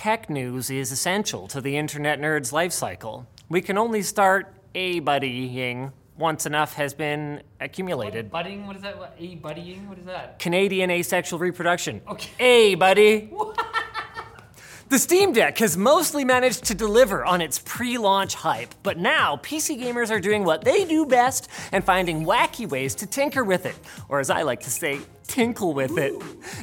[0.00, 3.26] tech news is essential to the internet nerd's life cycle.
[3.50, 8.30] We can only start a buddying once enough has been accumulated.
[8.30, 8.66] Budding?
[8.66, 8.96] What is that?
[8.96, 9.86] What, a buddying?
[9.88, 10.38] What is that?
[10.38, 12.00] Canadian asexual reproduction.
[12.08, 12.30] Okay.
[12.38, 13.30] Hey, buddy.
[14.90, 19.36] The Steam Deck has mostly managed to deliver on its pre launch hype, but now
[19.36, 23.66] PC gamers are doing what they do best and finding wacky ways to tinker with
[23.66, 23.76] it,
[24.08, 24.98] or as I like to say,
[25.30, 26.12] tinkle with it.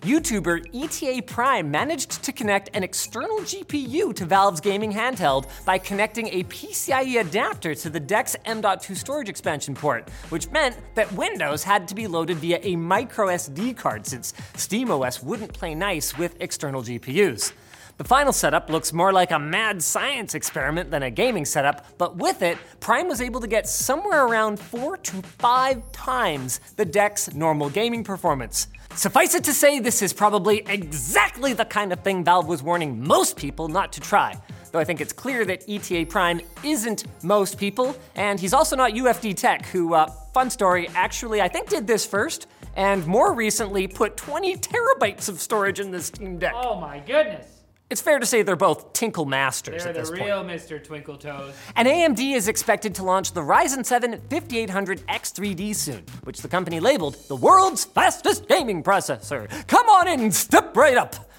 [0.00, 6.28] YouTuber ETA Prime managed to connect an external GPU to Valve's gaming handheld by connecting
[6.28, 11.86] a PCIe adapter to the Deck's M.2 storage expansion port, which meant that Windows had
[11.88, 16.82] to be loaded via a micro SD card since SteamOS wouldn't play nice with external
[16.82, 17.52] GPUs.
[17.96, 22.16] The final setup looks more like a mad science experiment than a gaming setup, but
[22.16, 27.32] with it, Prime was able to get somewhere around four to five times the deck's
[27.34, 28.66] normal gaming performance.
[28.96, 33.00] Suffice it to say, this is probably exactly the kind of thing Valve was warning
[33.00, 34.34] most people not to try.
[34.72, 38.90] Though I think it's clear that ETA Prime isn't most people, and he's also not
[38.90, 43.86] UFD Tech, who, uh, fun story, actually I think did this first, and more recently
[43.86, 46.54] put 20 terabytes of storage in this Steam Deck.
[46.56, 47.53] Oh my goodness.
[47.94, 50.42] It's fair to say they're both tinkle masters They're at the this real.
[50.42, 50.82] Mr.
[50.82, 51.54] Twinkle Toes.
[51.76, 57.14] And AMD is expected to launch the Ryzen 7 5800X3D soon, which the company labeled
[57.28, 59.48] the world's fastest gaming processor.
[59.68, 61.30] Come on in, step right up.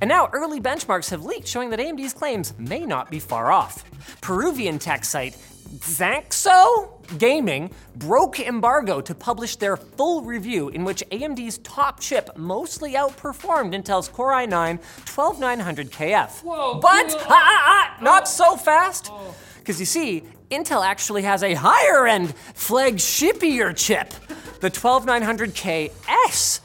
[0.00, 3.84] And now early benchmarks have leaked showing that AMD's claims may not be far off.
[4.22, 5.36] Peruvian tech site
[5.78, 12.94] Xanxo Gaming broke embargo to publish their full review in which AMD's top chip mostly
[12.94, 16.42] outperformed Intel's Core i9 12900KF.
[16.42, 19.10] Whoa, But ah, ah, ah, not so fast.
[19.58, 24.12] Because you see, Intel actually has a higher end flagshipier chip,
[24.60, 26.60] the 12900KS.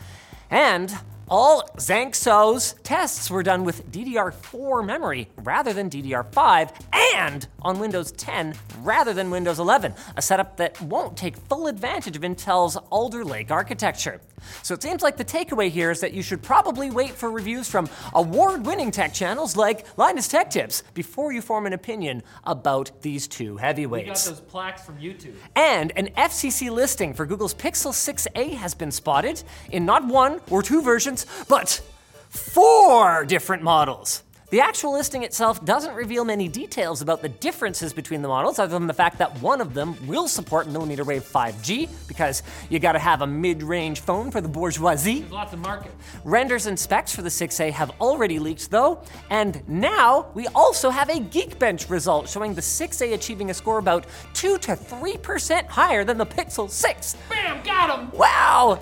[0.50, 6.72] And all Xanxo's tests were done with DDR4 memory rather than DDR5
[7.16, 12.16] and on Windows 10 rather than Windows 11, a setup that won't take full advantage
[12.16, 14.22] of Intel's Alder Lake architecture.
[14.64, 17.70] So it seems like the takeaway here is that you should probably wait for reviews
[17.70, 22.92] from award winning tech channels like Linus Tech Tips before you form an opinion about
[23.02, 24.28] these two heavyweights.
[24.28, 25.36] We got those plaques from YouTube.
[25.56, 30.62] And an FCC listing for Google's Pixel 6a has been spotted in not one or
[30.62, 31.82] two versions, but
[32.30, 34.24] four different models.
[34.56, 38.72] The actual listing itself doesn't reveal many details about the differences between the models, other
[38.72, 42.98] than the fact that one of them will support millimeter wave 5G, because you gotta
[42.98, 45.20] have a mid range phone for the bourgeoisie.
[45.20, 45.92] There's lots of market.
[46.24, 51.10] Renders and specs for the 6A have already leaked though, and now we also have
[51.10, 54.06] a Geekbench result showing the 6A achieving a score about
[54.36, 57.18] 2 to 3% higher than the Pixel 6.
[57.28, 57.62] Bam!
[57.66, 58.10] Got him!
[58.18, 58.80] Wow!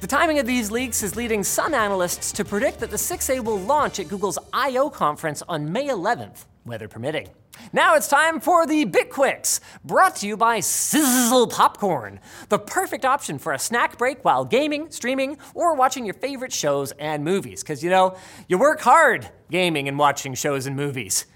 [0.00, 3.58] The timing of these leaks is leading some analysts to predict that the 6A will
[3.58, 7.28] launch at Google's I/O conference on May 11th, weather permitting.
[7.74, 12.18] Now it's time for the BitQuicks, brought to you by Sizzle Popcorn,
[12.48, 16.92] the perfect option for a snack break while gaming, streaming, or watching your favorite shows
[16.92, 17.62] and movies.
[17.62, 18.16] Because you know,
[18.48, 21.26] you work hard gaming and watching shows and movies.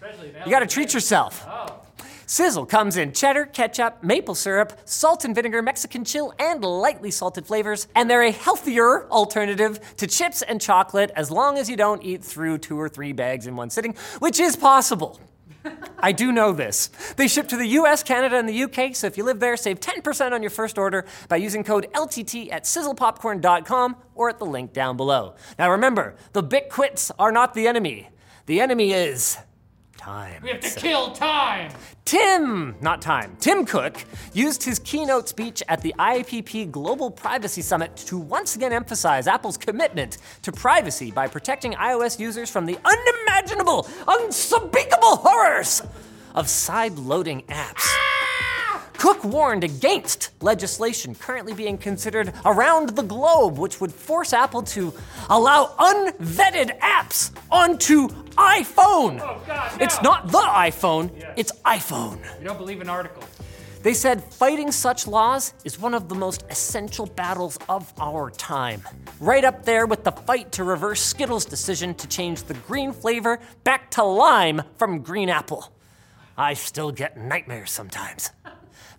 [0.46, 1.44] You gotta treat yourself.
[1.46, 1.82] Oh.
[2.26, 7.46] Sizzle comes in cheddar, ketchup, maple syrup, salt and vinegar, Mexican chill, and lightly salted
[7.46, 12.02] flavors, and they're a healthier alternative to chips and chocolate as long as you don't
[12.02, 15.20] eat through two or three bags in one sitting, which is possible.
[15.98, 16.88] I do know this.
[17.16, 19.80] They ship to the US, Canada, and the UK, so if you live there, save
[19.80, 24.72] 10% on your first order by using code LTT at sizzlepopcorn.com or at the link
[24.72, 25.34] down below.
[25.58, 28.10] Now remember, the BitQuits are not the enemy.
[28.46, 29.38] The enemy is
[30.04, 30.42] time.
[30.42, 31.72] We have to kill time!
[32.04, 34.04] Tim, not time, Tim Cook
[34.34, 39.56] used his keynote speech at the IAPP Global Privacy Summit to once again emphasize Apple's
[39.56, 45.80] commitment to privacy by protecting iOS users from the unimaginable, unspeakable horrors
[46.34, 48.03] of side loading apps.
[49.04, 54.94] Cook warned against legislation currently being considered around the globe, which would force Apple to
[55.28, 59.20] allow unvetted apps onto iPhone.
[59.20, 62.18] Oh, God, It's not the iPhone, it's iPhone.
[62.38, 63.26] You don't believe in articles.
[63.82, 68.80] They said fighting such laws is one of the most essential battles of our time.
[69.20, 73.38] Right up there with the fight to reverse Skittles' decision to change the green flavor
[73.64, 75.70] back to lime from green apple.
[76.38, 78.30] I still get nightmares sometimes.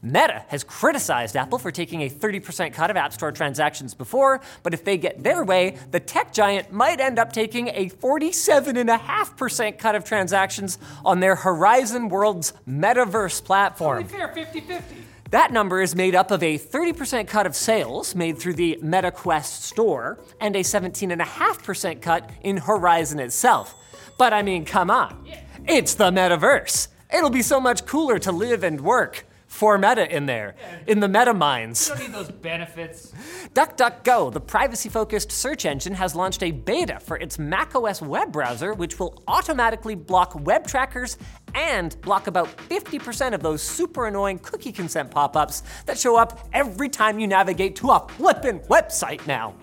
[0.01, 4.73] Meta has criticized Apple for taking a 30% cut of App Store transactions before, but
[4.73, 9.95] if they get their way, the tech giant might end up taking a 47.5% cut
[9.95, 14.03] of transactions on their Horizon Worlds metaverse To platform.
[14.03, 14.95] be fair, 50 50.
[15.31, 19.63] That number is made up of a 30% cut of sales made through the MetaQuest
[19.63, 23.75] store and a 17.5% cut in Horizon itself.
[24.17, 25.25] But I mean, come on.
[25.67, 26.89] It's the metaverse.
[27.13, 29.25] It'll be so much cooler to live and work.
[29.55, 30.55] For meta in there,
[30.85, 31.87] in the meta mines.
[31.87, 33.13] You don't need those benefits.
[33.53, 38.73] DuckDuckGo, the privacy focused search engine, has launched a beta for its macOS web browser,
[38.73, 41.17] which will automatically block web trackers
[41.53, 46.49] and block about 50% of those super annoying cookie consent pop ups that show up
[46.51, 49.55] every time you navigate to a flippin' website now.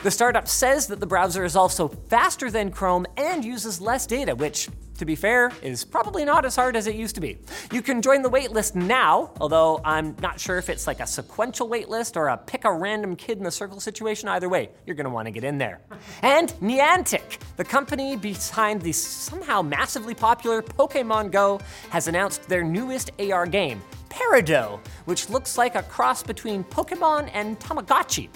[0.00, 4.34] The startup says that the browser is also faster than Chrome and uses less data,
[4.34, 7.38] which, to be fair, is probably not as hard as it used to be.
[7.72, 11.68] You can join the waitlist now, although I'm not sure if it's like a sequential
[11.68, 14.28] waitlist or a pick a random kid in the circle situation.
[14.28, 15.80] Either way, you're gonna wanna get in there.
[16.22, 21.58] And Niantic, the company behind the somehow massively popular Pokemon Go,
[21.90, 27.58] has announced their newest AR game, Peridot, which looks like a cross between Pokemon and
[27.58, 28.28] Tamagotchi.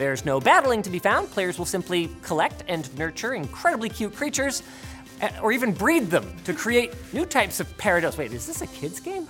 [0.00, 1.30] There's no battling to be found.
[1.30, 4.62] Players will simply collect and nurture incredibly cute creatures,
[5.20, 8.16] eh, or even breed them to create new types of Peridots.
[8.16, 9.28] Wait, is this a kid's game?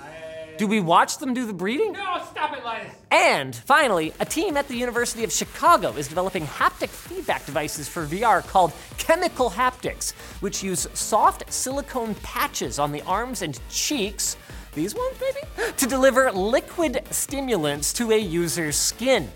[0.58, 1.90] Do we watch them do the breeding?
[1.94, 2.94] No, stop it, Linus.
[3.10, 8.06] And finally, a team at the University of Chicago is developing haptic feedback devices for
[8.06, 14.36] VR called Chemical Haptics, which use soft silicone patches on the arms and cheeks,
[14.76, 19.28] these ones maybe, to deliver liquid stimulants to a user's skin.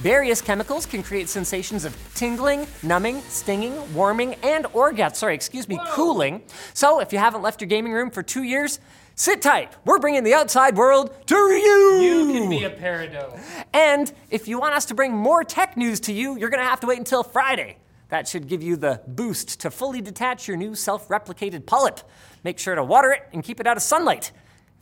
[0.00, 5.14] Various chemicals can create sensations of tingling, numbing, stinging, warming, and orgasm.
[5.14, 6.40] Sorry, excuse me, cooling.
[6.72, 8.80] So if you haven't left your gaming room for two years,
[9.14, 9.74] sit tight.
[9.84, 12.00] We're bringing the outside world to you.
[12.00, 13.38] You can be a peridot.
[13.74, 16.68] And if you want us to bring more tech news to you, you're going to
[16.68, 17.76] have to wait until Friday.
[18.08, 22.00] That should give you the boost to fully detach your new self replicated polyp.
[22.42, 24.32] Make sure to water it and keep it out of sunlight.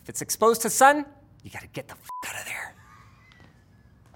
[0.04, 1.06] If it's exposed to sun,
[1.42, 2.77] you got to get the f out of there.